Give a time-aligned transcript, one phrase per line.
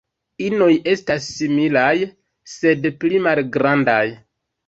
[0.43, 1.93] Inoj estas similaj,
[2.53, 4.03] sed pli malgrandaj.